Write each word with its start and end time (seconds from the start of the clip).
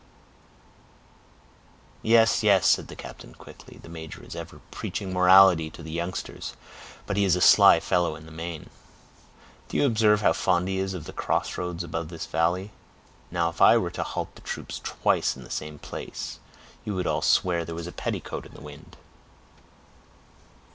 "Yes, 2.01 2.41
yes," 2.41 2.65
said 2.65 2.87
the 2.87 2.95
captain, 2.95 3.35
quickly, 3.35 3.77
"the 3.77 3.87
major 3.87 4.23
is 4.23 4.35
ever 4.35 4.59
preaching 4.71 5.13
morality 5.13 5.69
to 5.69 5.83
the 5.83 5.91
youngsters, 5.91 6.55
but 7.05 7.17
he 7.17 7.23
is 7.23 7.35
a 7.35 7.39
sly 7.39 7.79
fellow 7.79 8.15
in 8.15 8.25
the 8.25 8.31
main. 8.31 8.71
Do 9.67 9.77
you 9.77 9.85
observe 9.85 10.21
how 10.21 10.33
fond 10.33 10.67
he 10.67 10.79
is 10.79 10.95
of 10.95 11.05
the 11.05 11.13
cross 11.13 11.55
roads 11.55 11.83
above 11.83 12.09
this 12.09 12.25
valley? 12.25 12.71
Now, 13.29 13.49
if 13.51 13.61
I 13.61 13.77
were 13.77 13.91
to 13.91 14.01
halt 14.01 14.33
the 14.33 14.41
troops 14.41 14.81
twice 14.83 15.35
in 15.37 15.43
the 15.43 15.51
same 15.51 15.77
place, 15.77 16.39
you 16.83 16.95
would 16.95 17.05
all 17.05 17.21
swear 17.21 17.63
there 17.63 17.75
was 17.75 17.85
a 17.85 17.91
petticoat 17.91 18.47
in 18.47 18.55
the 18.55 18.59
wind." 18.61 18.97